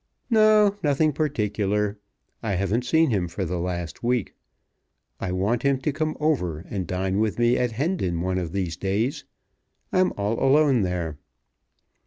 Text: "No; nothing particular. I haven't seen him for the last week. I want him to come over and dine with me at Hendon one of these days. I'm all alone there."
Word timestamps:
"No; 0.31 0.77
nothing 0.81 1.13
particular. 1.13 1.99
I 2.41 2.53
haven't 2.55 2.85
seen 2.85 3.11
him 3.11 3.27
for 3.27 3.45
the 3.45 3.59
last 3.59 4.01
week. 4.01 4.33
I 5.19 5.31
want 5.31 5.61
him 5.61 5.77
to 5.81 5.93
come 5.93 6.17
over 6.19 6.61
and 6.61 6.87
dine 6.87 7.19
with 7.19 7.37
me 7.37 7.55
at 7.59 7.73
Hendon 7.73 8.21
one 8.21 8.39
of 8.39 8.51
these 8.51 8.75
days. 8.75 9.25
I'm 9.93 10.11
all 10.17 10.43
alone 10.43 10.81
there." 10.81 11.19